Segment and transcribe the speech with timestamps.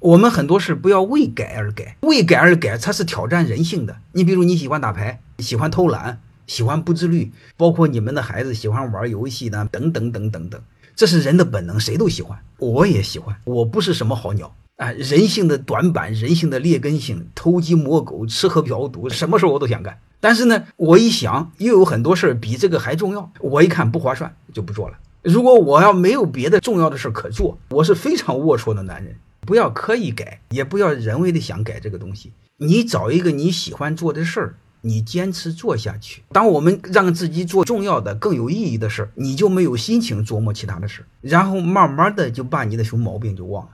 [0.00, 3.96] 我们很多事不要为改而改，为改而改，它是挑战人性的。
[4.12, 10.60] 你比如你喜欢打牌，喜欢偷懒，喜欢不自律，包括你们的孩子喜欢玩游戏呢，等等等等等，
[10.94, 13.34] 这是人的本能，谁都喜欢，我也喜欢。
[13.44, 19.98] 我不是什么好鸟啊，人性的短板，人性的劣根性，偷鸡摸狗，吃喝嫖赌，什么事我都想干。
[20.20, 24.96] 但是呢，我一想，又有很多事儿比这个还重要，我一看不划算，就不做了。
[25.22, 29.16] 如果我要没有别的重要的事可做，我是非常龌龊的男人。
[29.48, 32.34] 不要刻意改，也不要人为的想改这个东西。
[32.58, 36.22] 你找一个你喜欢做的事儿，你坚持做下去。
[36.32, 43.70] 当我们让自己做重要的、更有意义的事儿，你就没有心情琢磨其他的事儿，然后慢慢的就把你的熊毛病就忘了。